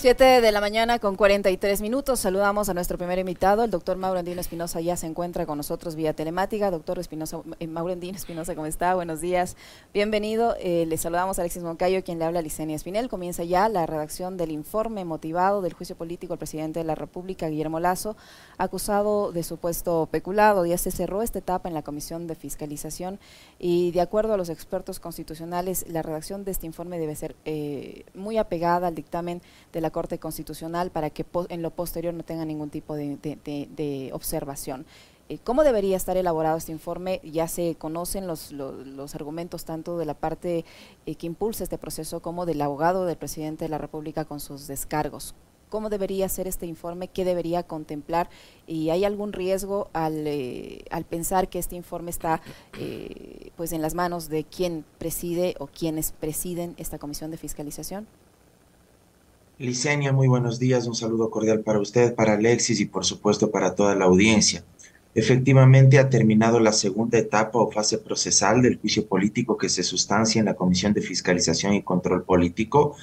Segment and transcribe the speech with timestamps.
[0.00, 2.20] 7 de la mañana con 43 minutos.
[2.20, 4.80] Saludamos a nuestro primer invitado, el doctor Maurendino Espinosa.
[4.80, 6.70] Ya se encuentra con nosotros vía telemática.
[6.70, 8.94] Doctor Espinosa, eh, Maurendino Espinosa, ¿cómo está?
[8.94, 9.58] Buenos días.
[9.92, 10.56] Bienvenido.
[10.58, 13.10] Eh, le saludamos a Alexis Moncayo, quien le habla a Licenia Espinel.
[13.10, 17.50] Comienza ya la redacción del informe motivado del juicio político al presidente de la República,
[17.50, 18.16] Guillermo Lazo,
[18.56, 20.64] acusado de supuesto peculado.
[20.64, 23.20] Ya se cerró esta etapa en la Comisión de Fiscalización
[23.58, 28.06] y, de acuerdo a los expertos constitucionales, la redacción de este informe debe ser eh,
[28.14, 29.42] muy apegada al dictamen
[29.74, 34.86] de la Corte Constitucional para que en lo posterior no tenga ningún tipo de, observación.
[35.28, 37.20] Eh, ¿Cómo debería estar elaborado este informe?
[37.22, 40.64] Ya se conocen los, los, argumentos tanto de la parte
[41.06, 44.66] eh, que impulsa este proceso como del abogado del presidente de la República con sus
[44.66, 45.34] descargos.
[45.68, 47.06] ¿Cómo debería ser este informe?
[47.06, 48.28] ¿Qué debería contemplar?
[48.66, 52.42] ¿Y hay algún riesgo al, eh, al pensar que este informe está
[53.54, 58.08] pues en las manos de quien preside o quienes presiden esta comisión de fiscalización?
[59.60, 60.86] Licenia, muy buenos días.
[60.86, 64.64] Un saludo cordial para usted, para Alexis y por supuesto para toda la audiencia.
[65.14, 70.38] Efectivamente, ha terminado la segunda etapa o fase procesal del juicio político que se sustancia
[70.38, 72.96] en la Comisión de Fiscalización y Control Político.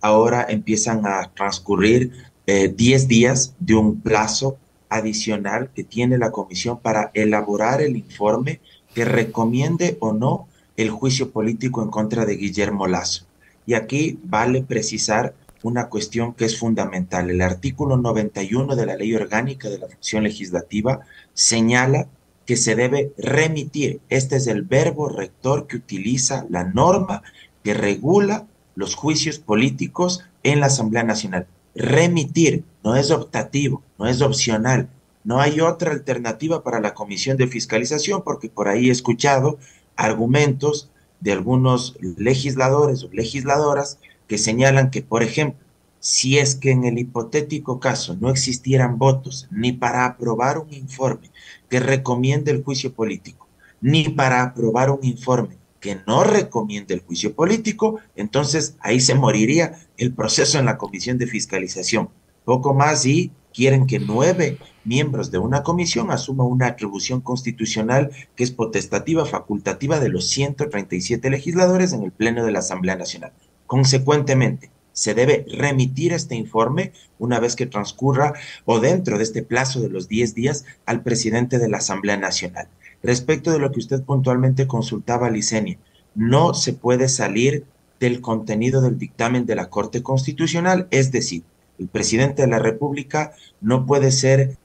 [0.00, 2.10] Ahora empiezan a transcurrir
[2.46, 4.56] 10 eh, días de un plazo
[4.88, 8.62] adicional que tiene la Comisión para elaborar el informe
[8.94, 13.26] que recomiende o no el juicio político en contra de Guillermo Lazo.
[13.66, 17.30] Y aquí vale precisar una cuestión que es fundamental.
[17.30, 21.00] El artículo 91 de la Ley Orgánica de la Función Legislativa
[21.34, 22.08] señala
[22.46, 24.00] que se debe remitir.
[24.08, 27.22] Este es el verbo rector que utiliza la norma
[27.62, 31.46] que regula los juicios políticos en la Asamblea Nacional.
[31.74, 34.88] Remitir no es optativo, no es opcional.
[35.24, 39.58] No hay otra alternativa para la Comisión de Fiscalización porque por ahí he escuchado
[39.96, 43.98] argumentos de algunos legisladores o legisladoras
[44.28, 45.66] que señalan que, por ejemplo,
[46.00, 51.30] si es que en el hipotético caso no existieran votos ni para aprobar un informe
[51.68, 53.48] que recomiende el juicio político,
[53.80, 59.78] ni para aprobar un informe que no recomiende el juicio político, entonces ahí se moriría
[59.96, 62.10] el proceso en la comisión de fiscalización.
[62.44, 68.44] Poco más y quieren que nueve miembros de una comisión asuman una atribución constitucional que
[68.44, 73.32] es potestativa, facultativa de los 137 legisladores en el Pleno de la Asamblea Nacional.
[73.68, 78.32] Consecuentemente, se debe remitir este informe una vez que transcurra
[78.64, 82.66] o dentro de este plazo de los 10 días al presidente de la Asamblea Nacional.
[83.02, 85.78] Respecto de lo que usted puntualmente consultaba, Licenia,
[86.14, 87.66] no se puede salir
[88.00, 91.42] del contenido del dictamen de la Corte Constitucional, es decir,
[91.78, 94.56] el presidente de la República no puede ser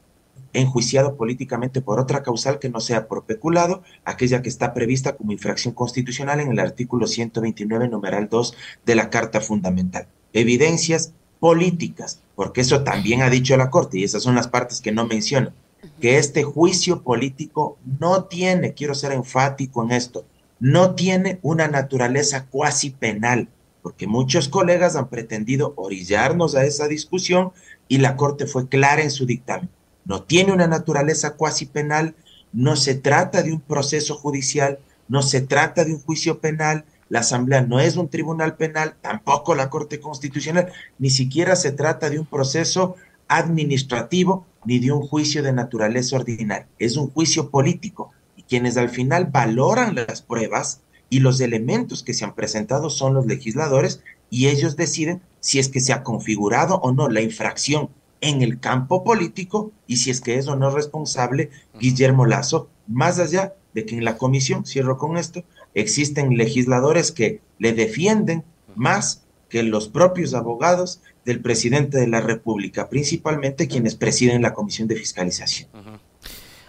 [0.54, 5.32] enjuiciado políticamente por otra causal que no sea por peculado, aquella que está prevista como
[5.32, 8.56] infracción constitucional en el artículo 129, numeral 2
[8.86, 10.08] de la Carta Fundamental.
[10.32, 14.92] Evidencias políticas, porque eso también ha dicho la Corte, y esas son las partes que
[14.92, 15.52] no menciono,
[16.00, 20.26] que este juicio político no tiene, quiero ser enfático en esto,
[20.60, 23.50] no tiene una naturaleza cuasi penal,
[23.82, 27.52] porque muchos colegas han pretendido orillarnos a esa discusión
[27.90, 29.70] y la Corte fue clara en su dictamen
[30.06, 32.16] no tiene una naturaleza cuasi penal,
[32.52, 37.20] no se trata de un proceso judicial, no se trata de un juicio penal, la
[37.20, 42.20] Asamblea no es un tribunal penal, tampoco la Corte Constitucional, ni siquiera se trata de
[42.20, 42.96] un proceso
[43.28, 48.90] administrativo ni de un juicio de naturaleza ordinaria, es un juicio político y quienes al
[48.90, 54.48] final valoran las pruebas y los elementos que se han presentado son los legisladores y
[54.48, 57.90] ellos deciden si es que se ha configurado o no la infracción
[58.24, 63.20] en el campo político y si es que eso no es responsable Guillermo Lazo, más
[63.20, 68.44] allá de que en la comisión, cierro con esto, existen legisladores que le defienden
[68.76, 74.88] más que los propios abogados del presidente de la República, principalmente quienes presiden la comisión
[74.88, 75.70] de fiscalización.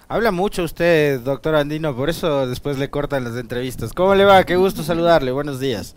[0.08, 3.92] Habla mucho usted, doctor Andino, por eso después le cortan las entrevistas.
[3.92, 4.44] ¿Cómo le va?
[4.44, 5.30] Qué gusto saludarle.
[5.30, 5.94] Buenos días.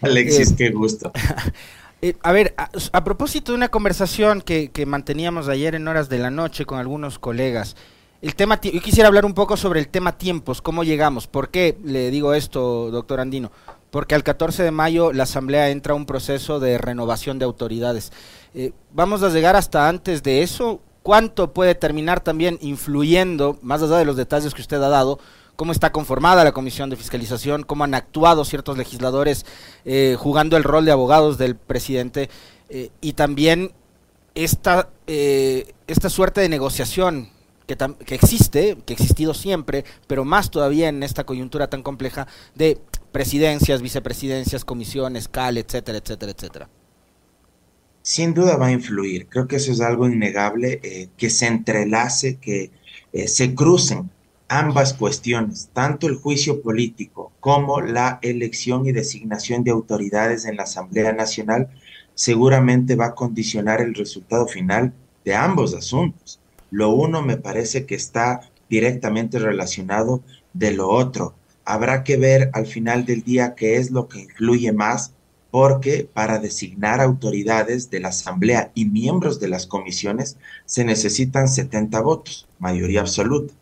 [0.00, 1.12] Alexis, eh, qué gusto.
[2.00, 6.30] Eh, a ver, a, propósito de una conversación que, manteníamos ayer en horas de la
[6.30, 7.74] noche con algunos colegas,
[8.22, 11.26] el tema, yo quisiera hablar un poco sobre el tema tiempos, cómo llegamos.
[11.26, 13.52] ¿Por qué le digo esto, doctor Andino?
[13.90, 18.12] Porque al 14 de mayo la Asamblea entra a un proceso de renovación de autoridades.
[18.54, 20.80] Eh, ¿Vamos a llegar hasta antes de eso?
[21.02, 25.20] ¿Cuánto puede terminar también influyendo, más allá de los detalles que usted ha dado,
[25.58, 29.44] cómo está conformada la comisión de fiscalización, cómo han actuado ciertos legisladores
[29.84, 32.30] eh, jugando el rol de abogados del presidente
[32.68, 33.72] eh, y también
[34.36, 37.30] esta, eh, esta suerte de negociación
[37.66, 42.28] que, que, existe, que ha existido siempre, pero más todavía en esta coyuntura tan compleja
[42.54, 42.78] de
[43.10, 46.68] presidencias, vicepresidencias, comisiones, CAL, etcétera, etcétera, etcétera.
[48.02, 49.26] sin duda va a influir.
[49.26, 52.70] Creo que eso es algo innegable, que se entrelace, que
[53.26, 54.08] se crucen
[54.48, 60.62] ambas cuestiones, tanto el juicio político como la elección y designación de autoridades en la
[60.64, 61.68] Asamblea Nacional,
[62.14, 64.92] seguramente va a condicionar el resultado final
[65.24, 66.40] de ambos asuntos.
[66.70, 70.22] Lo uno me parece que está directamente relacionado
[70.52, 71.34] de lo otro.
[71.64, 75.12] Habrá que ver al final del día qué es lo que influye más
[75.50, 80.36] porque para designar autoridades de la Asamblea y miembros de las comisiones
[80.66, 83.54] se necesitan 70 votos, mayoría absoluta.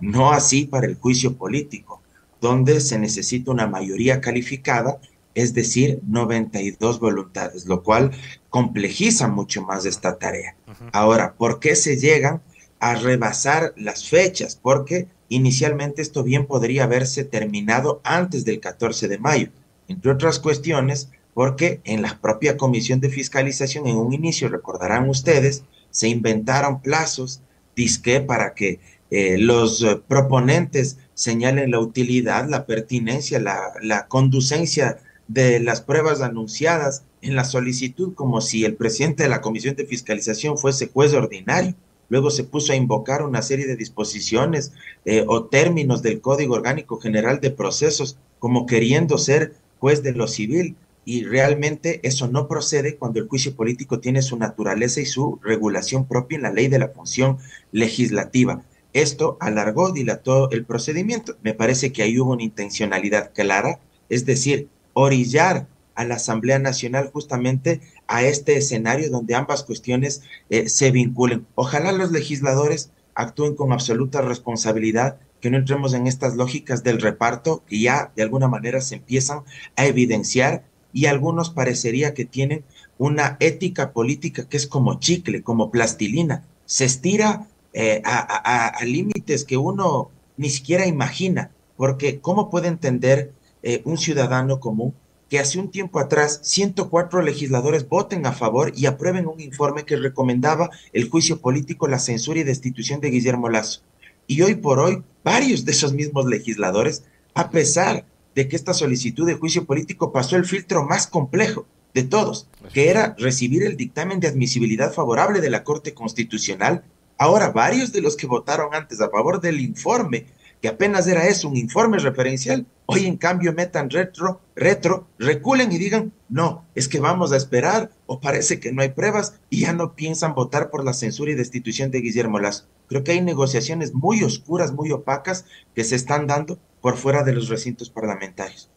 [0.00, 2.02] No así para el juicio político,
[2.40, 5.00] donde se necesita una mayoría calificada,
[5.34, 8.12] es decir, 92 voluntades, lo cual
[8.50, 10.56] complejiza mucho más esta tarea.
[10.92, 12.40] Ahora, ¿por qué se llegan
[12.80, 14.58] a rebasar las fechas?
[14.60, 19.48] Porque inicialmente esto bien podría haberse terminado antes del 14 de mayo.
[19.88, 25.64] Entre otras cuestiones, porque en la propia Comisión de Fiscalización, en un inicio, recordarán ustedes,
[25.90, 27.42] se inventaron plazos,
[27.74, 34.98] disque para que eh, los eh, proponentes señalen la utilidad, la pertinencia, la, conducencia
[35.28, 39.86] de las pruebas anunciadas en la solicitud, como si el presidente de la Comisión de
[39.86, 41.74] Fiscalización fuese juez ordinario.
[42.08, 44.72] Luego se puso a invocar una serie de disposiciones
[45.04, 50.28] eh, o términos del Código Orgánico General de Procesos como queriendo ser juez de lo
[50.28, 55.40] civil y realmente eso no procede cuando el juicio político tiene su naturaleza y su
[55.42, 57.38] regulación propia en la ley de la función
[57.72, 58.62] legislativa.
[58.96, 61.36] Esto alargó, dilató el procedimiento.
[61.42, 63.78] Me parece que ahí hubo una intencionalidad clara,
[64.08, 70.70] es decir, orillar a la Asamblea Nacional justamente a este escenario donde ambas cuestiones eh,
[70.70, 71.46] se vinculen.
[71.56, 77.64] Ojalá los legisladores actúen con absoluta responsabilidad, que no entremos en estas lógicas del reparto
[77.66, 79.40] que ya de alguna manera se empiezan
[79.76, 80.64] a evidenciar
[80.94, 82.64] y algunos parecería que tienen
[82.96, 86.46] una ética política que es como chicle, como plastilina.
[86.64, 87.46] Se estira
[87.78, 93.32] eh, a, límites que uno ni siquiera imagina, porque ¿cómo puede entender
[93.62, 94.94] eh, un ciudadano común
[95.28, 99.96] que hace un tiempo atrás 104 legisladores voten a favor y aprueben un informe que
[99.96, 103.82] recomendaba el juicio político, la censura y destitución de Guillermo Lazo?
[104.26, 109.26] Y hoy por hoy, varios de esos mismos legisladores, a pesar de que esta solicitud
[109.26, 114.18] de juicio político pasó el filtro más complejo de todos, que era recibir el dictamen
[114.18, 116.84] de admisibilidad favorable de la Corte Constitucional.
[117.18, 120.26] Ahora, varios de los que votaron antes a favor del informe,
[120.60, 125.78] que apenas era eso, un informe referencial, hoy en cambio metan retro, retro, reculen y
[125.78, 129.72] digan, no, es que vamos a esperar o parece que no hay pruebas y ya
[129.72, 132.66] no piensan votar por la censura y destitución de Guillermo Lazo.
[132.88, 137.32] Creo que hay negociaciones muy oscuras, muy opacas que se están dando por fuera de
[137.32, 138.70] los recintos parlamentarios.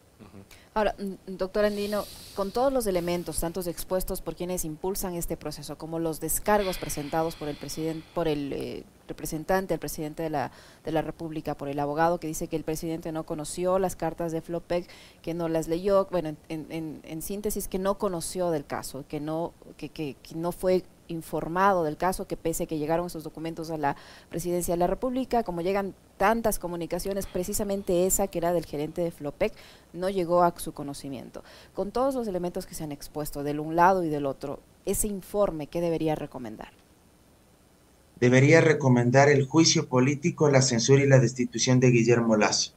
[0.72, 2.04] Ahora, mm, doctor Andino,
[2.36, 7.34] con todos los elementos, tantos expuestos por quienes impulsan este proceso, como los descargos presentados
[7.34, 10.52] por el presidente, por el eh, representante, el presidente de la,
[10.84, 14.30] de la República, por el abogado que dice que el presidente no conoció las cartas
[14.30, 14.88] de Flopec,
[15.22, 19.18] que no las leyó, bueno, en, en, en síntesis, que no conoció del caso, que
[19.18, 23.24] no, que, que, que no fue informado del caso, que pese a que llegaron esos
[23.24, 23.96] documentos a la
[24.28, 29.10] presidencia de la República, como llegan tantas comunicaciones, precisamente esa que era del gerente de
[29.10, 29.52] Flopec,
[29.92, 31.42] no llegó a su conocimiento.
[31.74, 35.06] Con todos los elementos que se han expuesto del un lado y del otro, ese
[35.06, 36.72] informe, ¿qué debería recomendar?
[38.18, 42.72] Debería recomendar el juicio político, la censura y la destitución de Guillermo Lazo.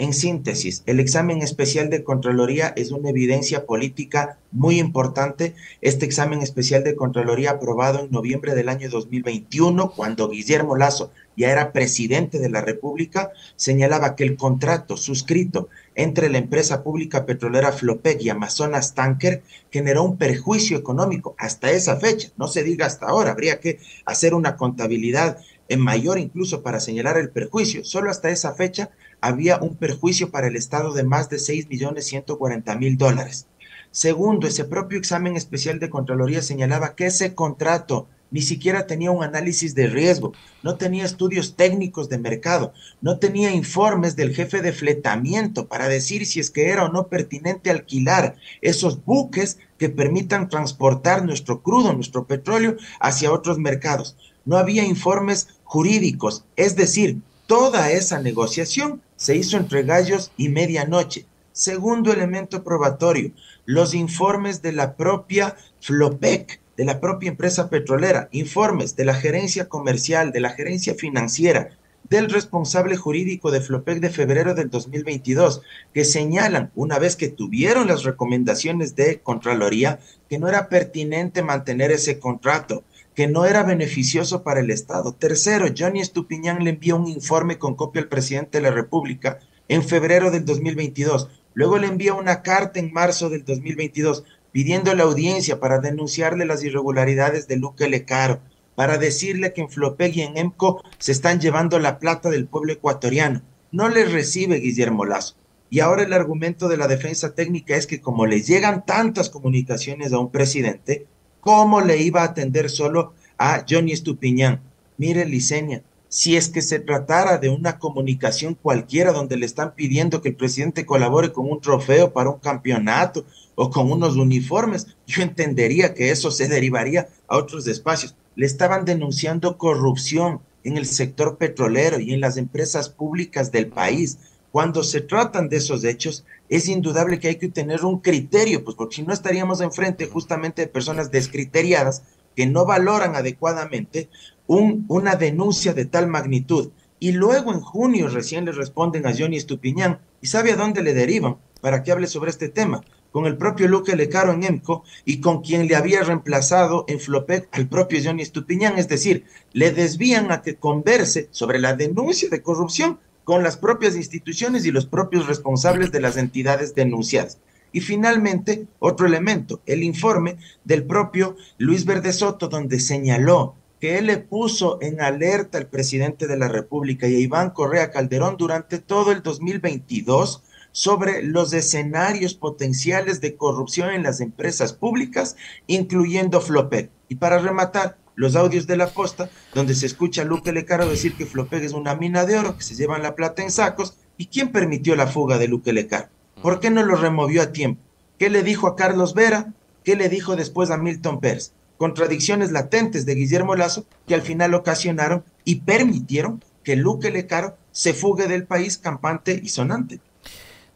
[0.00, 5.56] En síntesis, el examen especial de Contraloría es una evidencia política muy importante.
[5.80, 11.50] Este examen especial de Contraloría aprobado en noviembre del año 2021, cuando Guillermo Lazo ya
[11.50, 17.72] era presidente de la República, señalaba que el contrato suscrito entre la empresa pública petrolera
[17.72, 22.28] Flopec y Amazonas Tanker generó un perjuicio económico hasta esa fecha.
[22.36, 25.38] No se diga hasta ahora, habría que hacer una contabilidad
[25.68, 27.84] en mayor incluso para señalar el perjuicio.
[27.84, 32.06] Solo hasta esa fecha había un perjuicio para el Estado de más de 6 millones
[32.06, 33.46] 140 mil dólares.
[33.90, 39.24] Segundo, ese propio examen especial de Contraloría señalaba que ese contrato ni siquiera tenía un
[39.24, 40.32] análisis de riesgo,
[40.62, 46.26] no tenía estudios técnicos de mercado, no tenía informes del jefe de fletamiento para decir
[46.26, 51.94] si es que era o no pertinente alquilar esos buques que permitan transportar nuestro crudo,
[51.94, 54.16] nuestro petróleo hacia otros mercados.
[54.44, 61.26] No había informes jurídicos, es decir, toda esa negociación se hizo entre gallos y medianoche.
[61.52, 63.32] Segundo elemento probatorio,
[63.66, 69.68] los informes de la propia Flopec, de la propia empresa petrolera, informes de la gerencia
[69.68, 71.70] comercial, de la gerencia financiera,
[72.08, 77.88] del responsable jurídico de Flopec de febrero del 2022, que señalan, una vez que tuvieron
[77.88, 79.98] las recomendaciones de Contraloría,
[80.30, 82.84] que no era pertinente mantener ese contrato,
[83.18, 85.12] que no era beneficioso para el Estado.
[85.12, 89.82] Tercero, Johnny Estupiñán le envió un informe con copia al presidente de la República en
[89.82, 91.28] febrero del 2022.
[91.52, 94.22] Luego le envía una carta en marzo del 2022
[94.52, 98.38] pidiendo la audiencia para denunciarle las irregularidades de Luque Lecaro,
[98.76, 102.72] para decirle que en Flopeg y en EMCO se están llevando la plata del pueblo
[102.72, 103.42] ecuatoriano.
[103.72, 105.34] No le recibe Guillermo Lazo.
[105.70, 110.12] Y ahora el argumento de la defensa técnica es que como le llegan tantas comunicaciones
[110.12, 111.08] a un presidente,
[111.40, 114.60] ¿Cómo le iba a atender solo a Johnny Estupiñán?
[114.96, 120.22] Mire, Licenia, si es que se tratara de una comunicación cualquiera donde le están pidiendo
[120.22, 125.22] que el presidente colabore con un trofeo para un campeonato o con unos uniformes, yo
[125.22, 128.14] entendería que eso se derivaría a otros espacios.
[128.36, 134.18] Le estaban denunciando corrupción en el sector petrolero y en las empresas públicas del país.
[134.50, 138.76] Cuando se tratan de esos hechos, es indudable que hay que tener un criterio, pues
[138.76, 142.02] porque si no estaríamos enfrente justamente de personas descriteriadas
[142.34, 144.08] que no valoran adecuadamente
[144.46, 146.70] un, una denuncia de tal magnitud.
[147.00, 150.00] Y luego en junio recién le responden a Johnny Estupiñán.
[150.20, 153.68] Y sabe a dónde le derivan para que hable sobre este tema, con el propio
[153.68, 158.22] Luque Lecaro en EMCO y con quien le había reemplazado en Flopec al propio Johnny
[158.22, 163.58] Estupiñán, es decir, le desvían a que converse sobre la denuncia de corrupción con las
[163.58, 167.36] propias instituciones y los propios responsables de las entidades denunciadas.
[167.72, 174.06] Y finalmente, otro elemento, el informe del propio Luis Verde Soto, donde señaló que él
[174.06, 178.78] le puso en alerta al presidente de la República y a Iván Correa Calderón durante
[178.78, 180.42] todo el 2022
[180.72, 186.90] sobre los escenarios potenciales de corrupción en las empresas públicas, incluyendo Flopec.
[187.10, 191.14] Y para rematar, los audios de la costa, donde se escucha a Luque Lecaro decir
[191.14, 193.94] que Flopeg es una mina de oro, que se llevan la plata en sacos.
[194.16, 196.08] ¿Y quién permitió la fuga de Luque Lecaro?
[196.42, 197.80] ¿Por qué no lo removió a tiempo?
[198.18, 199.54] ¿Qué le dijo a Carlos Vera?
[199.84, 201.52] ¿Qué le dijo después a Milton Pérez?
[201.76, 207.94] Contradicciones latentes de Guillermo Lazo que al final ocasionaron y permitieron que Luque Lecaro se
[207.94, 210.00] fugue del país campante y sonante.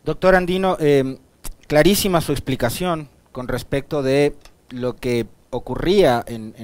[0.05, 1.19] Doctor Andino, eh,
[1.67, 4.37] clarísima su explicación con respecto de
[4.71, 6.55] lo que ocurría en,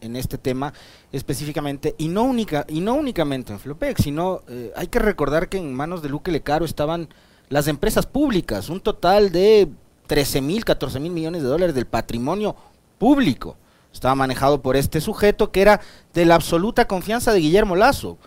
[0.00, 0.72] en, este tema
[1.12, 5.56] específicamente, y no, única, y no únicamente en Flopec, sino eh, hay que recordar que
[5.56, 7.08] en manos de Luque Lecaro estaban
[7.48, 9.68] las empresas públicas, un total de
[10.06, 12.54] 13 mil, 14 mil millones de dólares del patrimonio
[12.98, 13.56] público.
[13.92, 15.80] Estaba manejado por este sujeto que era
[16.12, 18.18] de la absoluta confianza de Guillermo Lazo,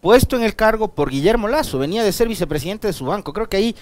[0.00, 3.32] puesto en el cargo por Guillermo Lazo, venía de ser vicepresidente de su banco.
[3.32, 3.76] Creo que ahí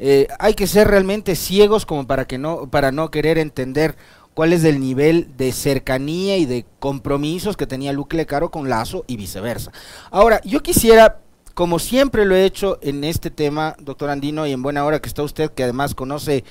[0.00, 3.96] eh, hay que ser realmente ciegos como para que no, para no querer entender
[4.38, 9.04] cuál es el nivel de cercanía y de compromisos que tenía Luque Lecaro con Lazo
[9.08, 9.72] y viceversa.
[10.12, 11.18] Ahora, yo quisiera,
[11.54, 15.08] como siempre lo he hecho en este tema, doctor Andino, y en buena hora que
[15.08, 16.44] está usted, que además conoce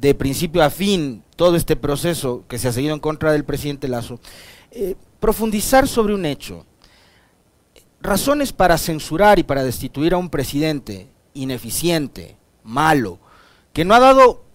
[0.00, 3.88] de principio a fin todo este proceso que se ha seguido en contra del presidente
[3.88, 4.20] Lazo,
[4.70, 6.64] eh, profundizar sobre un hecho.
[8.00, 13.18] Razones para censurar y para destituir a un presidente ineficiente, malo,
[13.72, 14.45] que no ha dado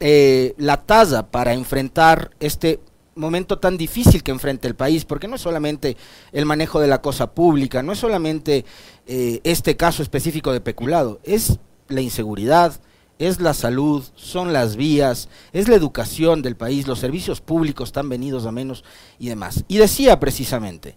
[0.00, 2.80] eh, la tasa para enfrentar este
[3.14, 5.96] momento tan difícil que enfrenta el país, porque no es solamente
[6.32, 8.64] el manejo de la cosa pública, no es solamente
[9.06, 12.78] eh, este caso específico de peculado, es la inseguridad,
[13.18, 18.08] es la salud, son las vías, es la educación del país, los servicios públicos están
[18.08, 18.84] venidos a menos
[19.18, 19.64] y demás.
[19.68, 20.94] Y decía precisamente,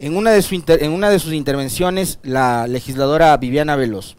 [0.00, 0.44] en una de,
[0.80, 4.16] en una de sus intervenciones, la legisladora Viviana Veloz,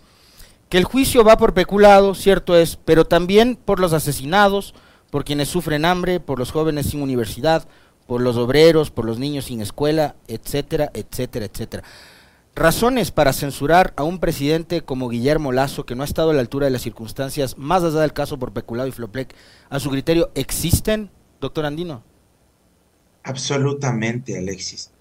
[0.74, 4.74] que el juicio va por peculado, cierto es, pero también por los asesinados,
[5.12, 7.68] por quienes sufren hambre, por los jóvenes sin universidad,
[8.08, 11.84] por los obreros, por los niños sin escuela, etcétera, etcétera, etcétera.
[12.56, 16.42] Razones para censurar a un presidente como Guillermo Lazo, que no ha estado a la
[16.42, 19.36] altura de las circunstancias, más allá del caso por peculado y Floplec,
[19.70, 22.02] a su criterio, ¿existen, doctor Andino?
[23.22, 24.93] Absolutamente, Alexis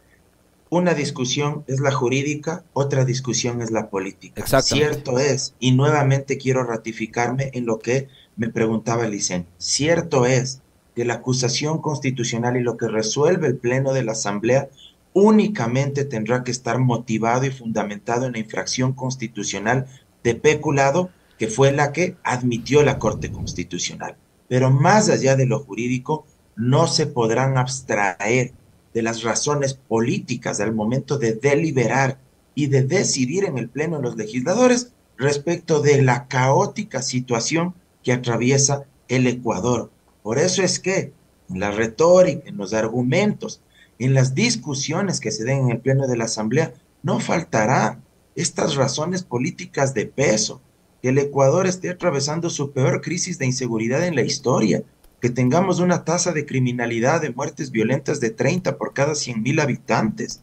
[0.73, 4.43] una discusión es la jurídica, otra discusión es la política.
[4.63, 9.47] Cierto es, y nuevamente quiero ratificarme en lo que me preguntaba Licen.
[9.59, 10.63] Cierto es
[10.97, 14.71] que la acusación constitucional y lo que resuelve el Pleno de la Asamblea
[15.13, 19.85] únicamente tendrá que estar motivado y fundamentado en la infracción constitucional
[20.25, 24.17] de peculado, que fue la que admitió la Corte Constitucional.
[24.49, 26.25] Pero más allá de lo jurídico,
[26.57, 28.55] no se podrán abstraer
[28.95, 32.19] de las razones políticas al momento de deliberar
[32.55, 38.13] y de decidir en el Pleno de los legisladores respecto de la caótica situación que
[38.13, 39.91] atraviesa el Ecuador.
[40.23, 41.13] Por eso es que
[41.49, 43.61] en la retórica, en los argumentos,
[43.99, 48.03] en las discusiones que se den en el Pleno de la Asamblea, no faltarán
[48.35, 50.61] estas razones políticas de peso,
[51.03, 54.83] que el Ecuador esté atravesando su peor crisis de inseguridad en la historia,
[55.23, 59.61] que tengamos una tasa de criminalidad de muertes violentas de 30 por cada 100 mil
[59.61, 60.43] habitantes,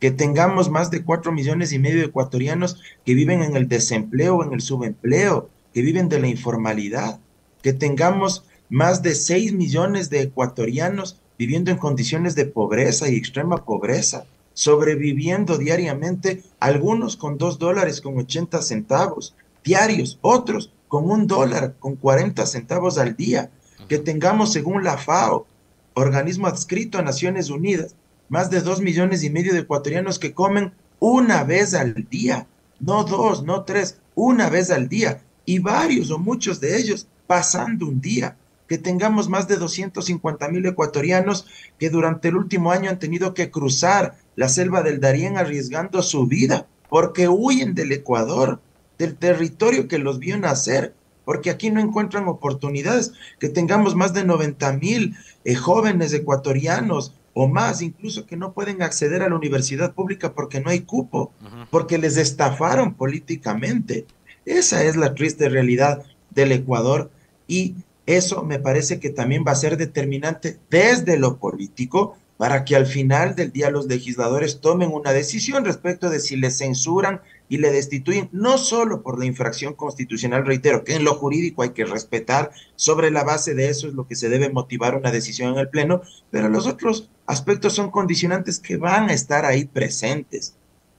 [0.00, 4.44] que tengamos más de 4 millones y medio de ecuatorianos que viven en el desempleo
[4.44, 7.18] en el subempleo, que viven de la informalidad,
[7.62, 13.64] que tengamos más de 6 millones de ecuatorianos viviendo en condiciones de pobreza y extrema
[13.64, 21.76] pobreza, sobreviviendo diariamente, algunos con 2 dólares con 80 centavos diarios, otros con un dólar
[21.78, 23.50] con 40 centavos al día,
[23.88, 25.46] que tengamos según la FAO,
[25.94, 27.94] organismo adscrito a Naciones Unidas,
[28.28, 32.46] más de 2 millones y medio de ecuatorianos que comen una vez al día,
[32.80, 37.86] no dos, no tres, una vez al día, y varios o muchos de ellos pasando
[37.86, 38.36] un día.
[38.68, 41.46] Que tengamos más de 250 mil ecuatorianos
[41.78, 46.26] que durante el último año han tenido que cruzar la selva del Darién arriesgando su
[46.26, 48.60] vida porque huyen del Ecuador,
[48.98, 50.94] del territorio que los vio nacer,
[51.28, 57.46] porque aquí no encuentran oportunidades, que tengamos más de 90 mil eh, jóvenes ecuatorianos o
[57.46, 61.30] más, incluso que no pueden acceder a la universidad pública porque no hay cupo,
[61.70, 64.06] porque les estafaron políticamente.
[64.46, 67.10] Esa es la triste realidad del Ecuador
[67.46, 67.74] y
[68.06, 72.86] eso me parece que también va a ser determinante desde lo político para que al
[72.86, 77.70] final del día los legisladores tomen una decisión respecto de si le censuran y le
[77.70, 82.50] destituyen, no solo por la infracción constitucional, reitero, que en lo jurídico hay que respetar,
[82.76, 85.68] sobre la base de eso es lo que se debe motivar una decisión en el
[85.68, 90.54] Pleno, pero los otros aspectos son condicionantes que van a estar ahí presentes,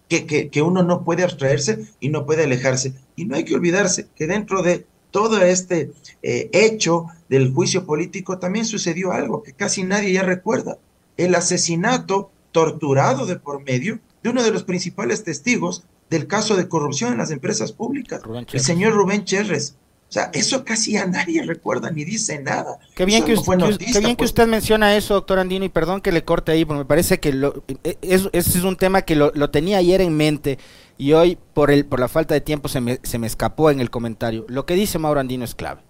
[0.08, 2.94] que, que, que uno no puede abstraerse y no puede alejarse.
[3.16, 5.92] Y no hay que olvidarse que dentro de todo este
[6.22, 10.78] eh, hecho del juicio político también sucedió algo que casi nadie ya recuerda.
[11.18, 16.68] El asesinato torturado de por medio de uno de los principales testigos del caso de
[16.68, 19.76] corrupción en las empresas públicas, el señor Rubén Cherres.
[20.10, 22.80] O sea, eso casi a nadie recuerda ni dice nada.
[22.96, 23.36] Qué bien, que,
[24.00, 26.86] bien que usted menciona eso, doctor Andino, y perdón que le corte ahí, porque me
[26.86, 30.58] parece que lo, e, ese es un tema que lo, lo tenía ayer en mente
[30.98, 33.80] y hoy por, el, por la falta de tiempo se me, se me escapó en
[33.80, 34.46] el comentario.
[34.50, 35.82] Lo que dice Mauro Andino es clave.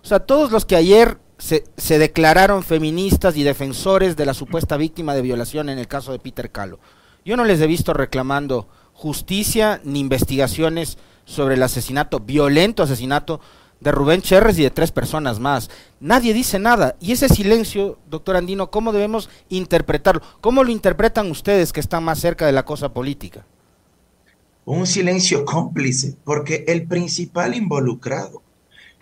[0.00, 4.76] O sea, todos los que ayer se, se, declararon feministas y defensores de la supuesta
[4.76, 6.78] víctima de violación en el caso de Peter Calo,
[7.24, 13.40] yo no les he visto reclamando justicia ni investigaciones sobre el asesinato, violento asesinato
[13.80, 15.70] de Rubén Cherres y de tres personas más.
[16.00, 16.96] Nadie dice nada.
[16.98, 20.22] Y ese silencio, doctor Andino, ¿cómo debemos interpretarlo?
[20.40, 23.44] ¿Cómo lo interpretan ustedes que están más cerca de la cosa política?
[24.66, 28.42] un silencio cómplice, porque el principal involucrado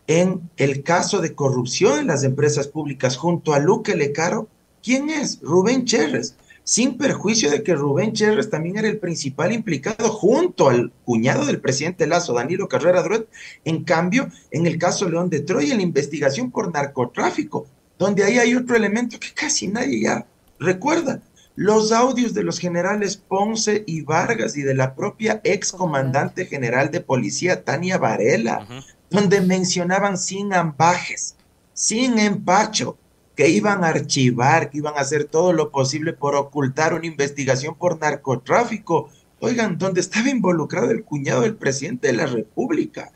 [0.07, 4.47] en el caso de corrupción en las empresas públicas junto a Luque Lecaro,
[4.83, 5.41] ¿quién es?
[5.41, 6.37] Rubén Cherres.
[6.67, 11.61] Sin perjuicio de que Rubén Cherres también era el principal implicado junto al cuñado del
[11.61, 13.27] presidente Lazo, Danilo Carrera Druet.
[13.67, 17.67] En cambio, en el caso León de Troya, la investigación por narcotráfico,
[17.99, 20.27] donde ahí hay otro elemento que casi nadie ya
[20.59, 21.21] recuerda,
[21.55, 26.91] los audios de los generales Ponce y Vargas y de la propia ex comandante general
[26.91, 28.67] de policía Tania Varela,
[29.11, 31.37] donde mencionaban sin ambajes,
[31.75, 32.97] sin empacho,
[33.37, 37.75] que iban a archivar, que iban a hacer todo lo posible por ocultar una investigación
[37.75, 39.11] por narcotráfico.
[39.41, 43.13] Oigan, donde estaba involucrado el cuñado del presidente de la República.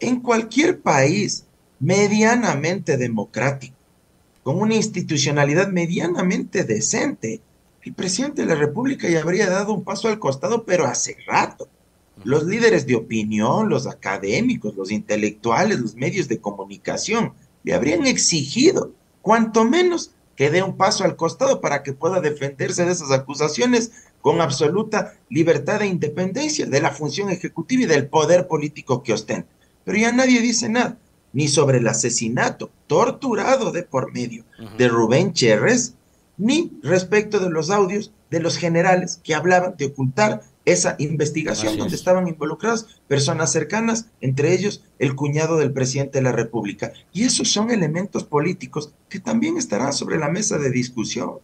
[0.00, 1.46] En cualquier país
[1.78, 3.76] medianamente democrático,
[4.42, 7.40] con una institucionalidad medianamente decente,
[7.82, 11.68] el presidente de la República ya habría dado un paso al costado, pero hace rato.
[12.24, 18.92] Los líderes de opinión, los académicos, los intelectuales, los medios de comunicación, le habrían exigido,
[19.22, 23.92] cuanto menos, que dé un paso al costado para que pueda defenderse de esas acusaciones
[24.22, 29.48] con absoluta libertad e independencia de la función ejecutiva y del poder político que ostenta.
[29.84, 30.96] Pero ya nadie dice nada,
[31.32, 34.44] ni sobre el asesinato torturado de por medio
[34.78, 35.94] de Rubén Cherres,
[36.36, 41.96] ni respecto de los audios de los generales que hablaban de ocultar esa investigación donde
[41.96, 46.92] estaban involucradas personas cercanas, entre ellos el cuñado del presidente de la República.
[47.12, 51.38] Y esos son elementos políticos que también estarán sobre la mesa de discusión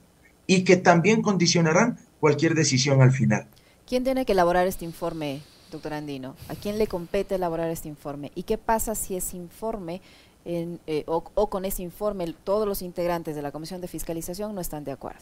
[0.47, 3.47] y que también condicionarán cualquier decisión al final.
[3.87, 6.35] ¿Quién tiene que elaborar este informe, doctor Andino?
[6.49, 8.33] ¿A quién le compete elaborar este informe?
[8.35, 10.01] ¿Y qué pasa si ese informe
[10.49, 14.85] eh, o, con ese informe todos los integrantes de la Comisión de Fiscalización no están
[14.85, 15.21] de acuerdo?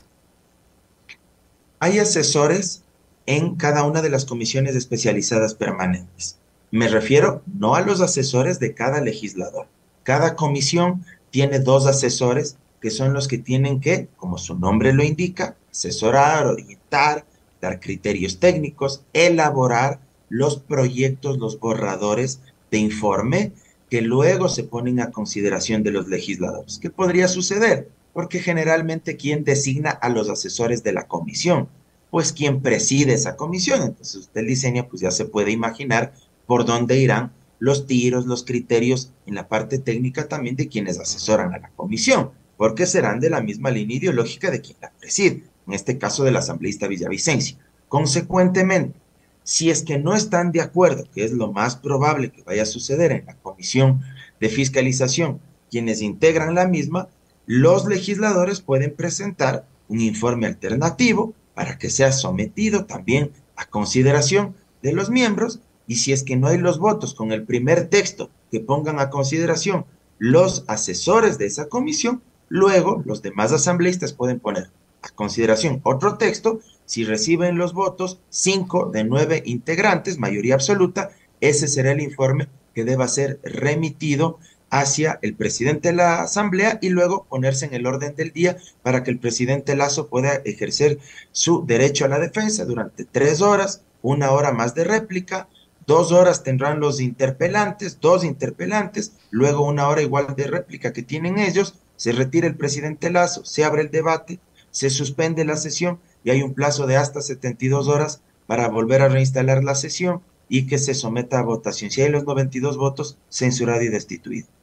[1.78, 2.83] Hay asesores
[3.26, 6.38] en cada una de las comisiones especializadas permanentes.
[6.70, 9.66] Me refiero no a los asesores de cada legislador.
[10.02, 15.02] Cada comisión tiene dos asesores que son los que tienen que, como su nombre lo
[15.02, 17.24] indica, asesorar, orientar,
[17.60, 23.52] dar criterios técnicos, elaborar los proyectos, los borradores de informe
[23.88, 26.78] que luego se ponen a consideración de los legisladores.
[26.78, 27.88] ¿Qué podría suceder?
[28.12, 31.68] Porque generalmente quien designa a los asesores de la comisión,
[32.14, 33.82] pues quien preside esa comisión.
[33.82, 36.12] Entonces usted diseña, pues ya se puede imaginar
[36.46, 41.52] por dónde irán los tiros, los criterios en la parte técnica también de quienes asesoran
[41.52, 45.72] a la comisión, porque serán de la misma línea ideológica de quien la preside, en
[45.72, 47.56] este caso del asambleísta Villavicencio.
[47.88, 48.96] Consecuentemente,
[49.42, 52.66] si es que no están de acuerdo, que es lo más probable que vaya a
[52.66, 54.02] suceder en la comisión
[54.40, 57.08] de fiscalización, quienes integran la misma,
[57.44, 64.92] los legisladores pueden presentar un informe alternativo para que sea sometido también a consideración de
[64.92, 68.60] los miembros y si es que no hay los votos con el primer texto que
[68.60, 69.86] pongan a consideración
[70.18, 74.70] los asesores de esa comisión, luego los demás asambleístas pueden poner
[75.02, 76.60] a consideración otro texto.
[76.86, 82.84] Si reciben los votos, cinco de nueve integrantes, mayoría absoluta, ese será el informe que
[82.84, 84.38] deba ser remitido
[84.74, 89.04] hacia el presidente de la Asamblea y luego ponerse en el orden del día para
[89.04, 90.98] que el presidente Lazo pueda ejercer
[91.30, 95.48] su derecho a la defensa durante tres horas, una hora más de réplica,
[95.86, 101.38] Dos horas tendrán los interpelantes, dos interpelantes, luego una hora igual de réplica que tienen
[101.38, 106.30] ellos, se retira el presidente Lazo, se abre el debate, se suspende la sesión y
[106.30, 110.78] hay un plazo de hasta 72 horas para volver a reinstalar la sesión y que
[110.78, 111.90] se someta a votación.
[111.90, 114.53] Si hay los 92 votos, censurado y destituido.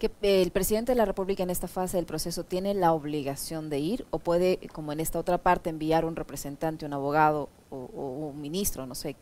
[0.00, 3.78] ¿Que el presidente de la República en esta fase del proceso tiene la obligación de
[3.78, 8.28] ir o puede, como en esta otra parte, enviar un representante, un abogado o, o
[8.30, 9.14] un ministro, no sé,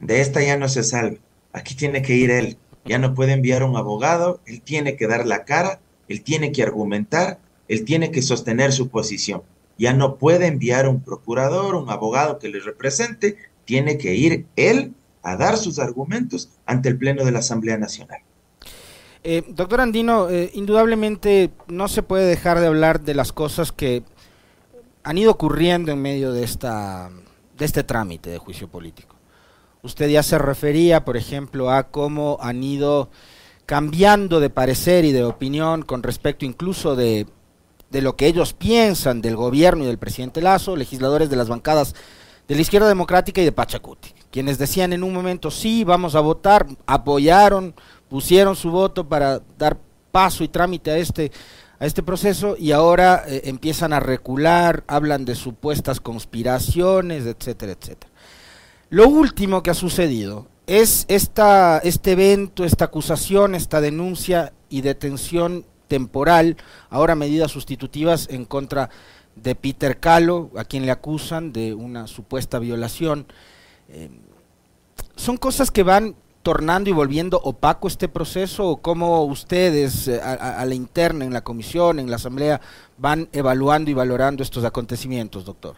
[0.00, 1.18] de esta ya no se salva.
[1.52, 2.56] Aquí tiene que ir él.
[2.84, 6.62] Ya no puede enviar un abogado, él tiene que dar la cara, él tiene que
[6.62, 7.38] argumentar,
[7.68, 9.42] él tiene que sostener su posición.
[9.78, 14.94] Ya no puede enviar un procurador, un abogado que le represente, tiene que ir él
[15.22, 18.20] a dar sus argumentos ante el Pleno de la Asamblea Nacional.
[19.22, 24.02] Eh, doctor Andino, eh, indudablemente no se puede dejar de hablar de las cosas que
[25.02, 27.10] han ido ocurriendo en medio de, esta,
[27.58, 29.16] de este trámite de juicio político.
[29.82, 33.10] Usted ya se refería, por ejemplo, a cómo han ido
[33.66, 37.26] cambiando de parecer y de opinión con respecto incluso de,
[37.92, 41.94] lo que ellos piensan del gobierno y del presidente Lazo, legisladores de las bancadas
[42.48, 46.20] de la izquierda democrática y de Pachacuti, quienes decían en un momento sí, vamos a
[46.20, 47.74] votar, apoyaron,
[48.10, 49.78] pusieron su voto para dar
[50.12, 51.32] paso y trámite a este
[51.80, 58.12] a este proceso y ahora eh, empiezan a recular, hablan de supuestas conspiraciones, etcétera, etcétera.
[58.90, 65.64] Lo último que ha sucedido es esta, este evento, esta acusación, esta denuncia y detención
[65.88, 66.58] temporal,
[66.90, 68.90] ahora medidas sustitutivas en contra
[69.34, 73.26] de Peter Calo, a quien le acusan de una supuesta violación.
[73.88, 74.10] Eh,
[75.16, 80.64] ¿Son cosas que van tornando y volviendo opaco este proceso o cómo ustedes eh, a,
[80.64, 82.60] la interna, en la comisión, en la asamblea,
[82.98, 85.76] van evaluando y valorando estos acontecimientos, doctor?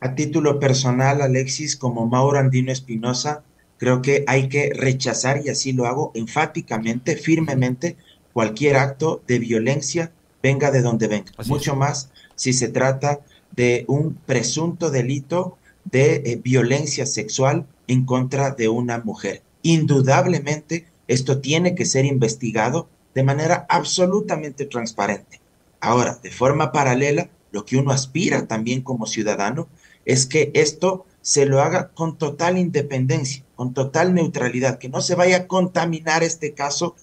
[0.00, 3.42] A título personal, Alexis, como Mauro Andino Espinosa,
[3.78, 7.96] creo que hay que rechazar, y así lo hago enfáticamente, firmemente,
[8.32, 11.32] cualquier acto de violencia, venga de donde venga.
[11.46, 13.20] Mucho más si se trata
[13.52, 19.42] de un presunto delito de eh, violencia sexual en contra de una mujer.
[19.62, 25.40] Indudablemente, esto tiene que ser investigado de manera absolutamente transparente.
[25.80, 29.66] Ahora, de forma paralela, lo que uno aspira también como ciudadano
[30.04, 35.16] es que esto se lo haga con total independencia, con total neutralidad, que no se
[35.16, 36.94] vaya a contaminar este caso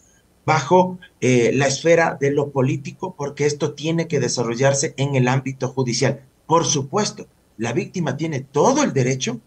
[0.46, 5.68] bajo eh, la esfera de lo político, porque esto tiene que desarrollarse en el ámbito
[5.68, 6.22] judicial.
[6.46, 9.42] Por supuesto, la víctima tiene todo el derecho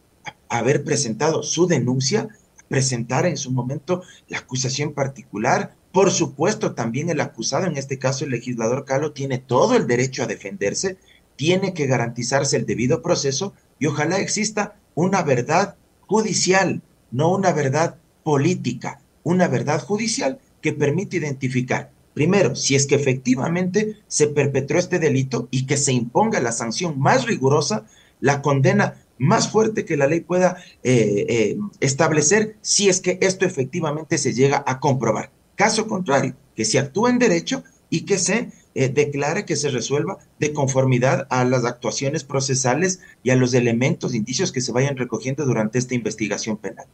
[0.51, 2.29] haber presentado su denuncia,
[2.69, 5.75] presentar en su momento la acusación particular.
[5.93, 10.23] Por supuesto, también el acusado, en este caso el legislador Calo, tiene todo el derecho
[10.23, 10.99] a defenderse
[11.41, 17.97] tiene que garantizarse el debido proceso y ojalá exista una verdad judicial, no una verdad
[18.23, 24.99] política, una verdad judicial que permite identificar, primero, si es que efectivamente se perpetró este
[24.99, 27.87] delito y que se imponga la sanción más rigurosa,
[28.21, 33.45] la condena más fuerte que la ley pueda eh, eh, establecer si es que esto
[33.45, 35.31] efectivamente se llega a comprobar.
[35.57, 40.19] Caso contrario, que se actúe en derecho y que se eh, declare que se resuelva
[40.39, 45.45] de conformidad a las actuaciones procesales y a los elementos, indicios que se vayan recogiendo
[45.45, 46.87] durante esta investigación penal.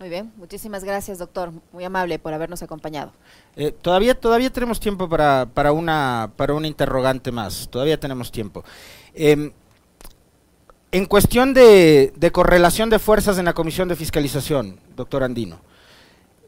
[0.00, 1.52] Muy bien, muchísimas gracias, doctor.
[1.72, 3.12] Muy amable por habernos acompañado.
[3.56, 7.68] Eh, todavía, todavía tenemos tiempo para, para, una, para una interrogante más.
[7.70, 8.64] Todavía tenemos tiempo.
[9.14, 9.52] Em,
[10.94, 15.58] en cuestión de, correlación de fuerzas en la Comisión de Fiscalización, doctor Andino,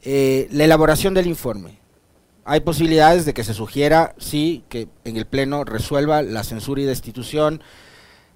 [0.02, 1.80] eh, la elaboración del informe.
[2.44, 6.85] Hay posibilidades de que se sugiera, sí, que en el Pleno resuelva la censura y
[6.85, 7.61] destitución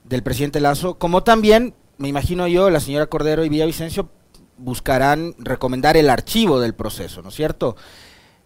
[0.03, 4.09] del presidente Lazo, como también, me imagino yo, la señora Cordero y Villavicencio
[4.59, 7.77] buscarán recomendar el archivo del proceso, ¿no es cierto?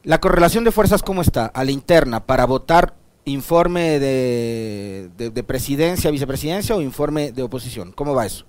[0.03, 1.47] La correlación de fuerzas, ¿cómo está?
[1.47, 2.93] A la interna, para votar
[3.25, 7.93] informe de, de, presidencia, vicepresidencia o informe de oposición?
[7.93, 8.45] ¿Cómo va eso?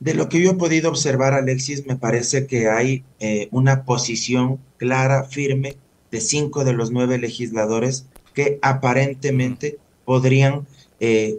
[0.00, 4.60] De lo que yo he podido observar, Alexis, me parece que hay eh, una posición
[4.76, 5.76] clara, firme,
[6.10, 10.66] de cinco de los nueve legisladores que aparentemente podrían,
[11.00, 11.38] eh,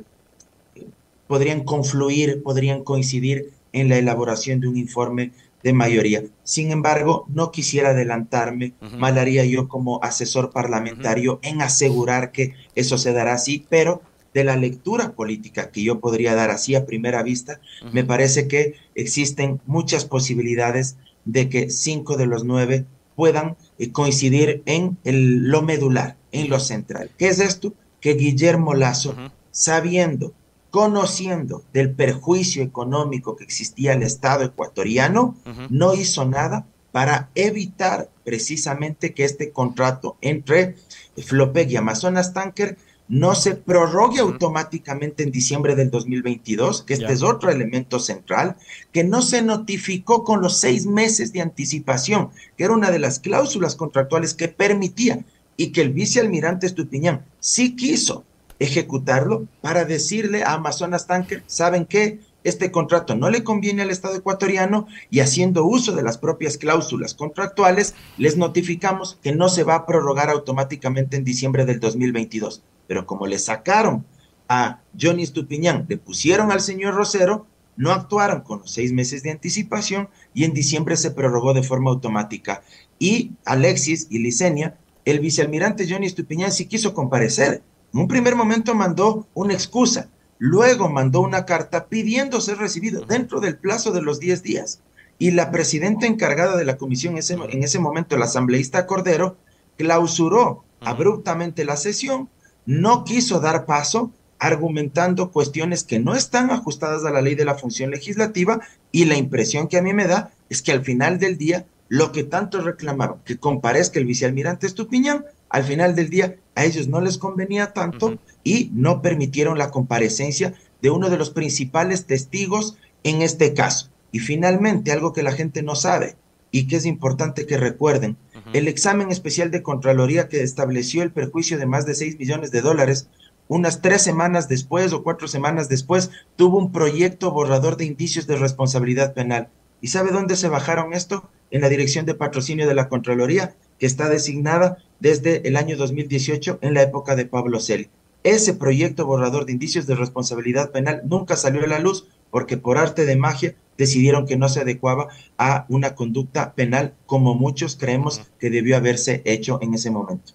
[1.28, 5.32] podrían confluir, podrían coincidir en la elaboración de un informe
[5.64, 6.24] de mayoría.
[6.44, 12.98] Sin embargo, no quisiera adelantarme, mal haría yo como asesor parlamentario en asegurar que eso
[12.98, 14.02] se dará así, pero
[14.34, 17.60] de la lectura política que yo podría dar así a primera vista,
[17.92, 24.62] me parece que existen muchas posibilidades de que cinco de los nueve puedan eh, coincidir
[24.66, 27.12] en lo medular, en lo central.
[27.18, 27.74] ¿Qué es esto?
[28.00, 29.14] Que Guillermo Lazo,
[29.52, 30.34] sabiendo
[30.70, 35.36] conociendo del perjuicio económico que existía el Estado ecuatoriano,
[35.70, 40.76] no hizo nada para evitar precisamente que este contrato entre
[41.18, 42.78] Flopec y Amazonas Tanker
[43.08, 48.56] no se prorrogue automáticamente en diciembre del 2022, que este es otro elemento central,
[48.92, 53.20] que no se notificó con los seis meses de anticipación, que era una de las
[53.20, 55.26] cláusulas contractuales que permitía
[55.58, 58.24] y que el vicealmirante Estupiñán sí quiso
[58.60, 62.20] ejecutarlo para decirle a Amazonas Tanker, ¿saben qué?
[62.44, 67.14] Este contrato no le conviene al Estado ecuatoriano y haciendo uso de las propias cláusulas
[67.14, 72.62] contractuales, les notificamos que no se va a prorrogar automáticamente en diciembre del 2022.
[72.88, 74.06] Pero como le sacaron
[74.48, 77.46] a Johnny Stupiñán, le pusieron al señor Rosero,
[77.76, 81.92] no actuaron con los seis meses de anticipación y en diciembre se prorrogó de forma
[81.92, 82.62] automática.
[83.00, 88.76] Y Alexis y Licenia, el vicealmirante Johnny Stupiñán sí quiso comparecer en un primer momento
[88.76, 94.20] mandó una excusa, luego mandó una carta pidiendo ser recibido dentro del plazo de los
[94.20, 94.82] 10 días.
[95.18, 99.38] Y la presidenta encargada de la comisión en ese momento, el asambleísta Cordero,
[99.78, 102.30] clausuró abruptamente la sesión,
[102.66, 107.56] no quiso dar paso argumentando cuestiones que no están ajustadas a la ley de la
[107.56, 111.38] función legislativa y la impresión que a mí me da es que al final del
[111.38, 116.64] día lo que tanto reclamaron, que comparezca el vicealmirante Estupiñán, al final del día a
[116.64, 122.06] ellos no les convenía tanto y no permitieron la comparecencia de uno de los principales
[122.06, 123.90] testigos en este caso.
[124.12, 126.16] Y finalmente, algo que la gente no sabe
[126.52, 128.18] y que es importante que recuerden,
[128.54, 132.62] el examen especial de Contraloría que estableció el perjuicio de más de 6 millones de
[132.62, 133.10] dólares,
[133.48, 138.38] unas tres semanas después o cuatro semanas después, tuvo un proyecto borrador de indicios de
[138.38, 139.50] responsabilidad penal.
[139.82, 141.30] ¿Y sabe dónde se bajaron esto?
[141.52, 146.60] En la Dirección de Patrocinio de la Contraloría, que está designada desde el año 2018
[146.62, 147.90] en la época de Pablo Celi.
[148.24, 152.78] Ese proyecto borrador de indicios de responsabilidad penal nunca salió a la luz porque por
[152.78, 158.22] arte de magia decidieron que no se adecuaba a una conducta penal como muchos creemos
[158.38, 160.34] que debió haberse hecho en ese momento.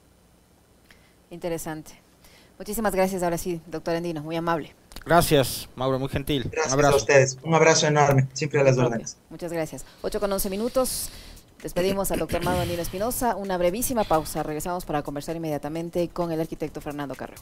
[1.31, 1.93] Interesante.
[2.59, 4.73] Muchísimas gracias ahora sí, doctor Andino, muy amable.
[5.07, 6.49] Gracias, Mauro, muy gentil.
[6.51, 7.39] Gracias a ustedes.
[7.43, 9.19] Un abrazo enorme, siempre a las órdenes.
[9.31, 9.85] Muchas gracias.
[10.03, 11.11] 8 con 11 minutos.
[11.63, 13.37] Despedimos al doctor Manuel Espinosa.
[13.37, 14.43] Una brevísima pausa.
[14.43, 17.39] Regresamos para conversar inmediatamente con el arquitecto Fernando Carreo.